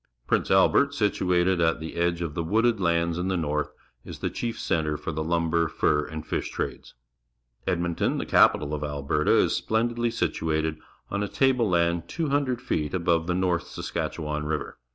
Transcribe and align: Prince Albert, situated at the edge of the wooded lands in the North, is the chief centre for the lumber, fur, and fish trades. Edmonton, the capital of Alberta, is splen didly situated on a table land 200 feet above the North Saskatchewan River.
Prince 0.25 0.49
Albert, 0.49 0.95
situated 0.95 1.61
at 1.61 1.79
the 1.79 1.93
edge 1.95 2.23
of 2.23 2.33
the 2.33 2.41
wooded 2.43 2.79
lands 2.79 3.19
in 3.19 3.27
the 3.27 3.37
North, 3.37 3.71
is 4.03 4.17
the 4.17 4.31
chief 4.31 4.59
centre 4.59 4.97
for 4.97 5.11
the 5.11 5.23
lumber, 5.23 5.67
fur, 5.67 6.05
and 6.07 6.25
fish 6.25 6.49
trades. 6.49 6.95
Edmonton, 7.67 8.17
the 8.17 8.25
capital 8.25 8.73
of 8.73 8.83
Alberta, 8.83 9.37
is 9.37 9.55
splen 9.55 9.93
didly 9.93 10.11
situated 10.11 10.79
on 11.11 11.21
a 11.21 11.27
table 11.27 11.69
land 11.69 12.07
200 12.07 12.59
feet 12.59 12.95
above 12.95 13.27
the 13.27 13.35
North 13.35 13.67
Saskatchewan 13.67 14.43
River. 14.47 14.79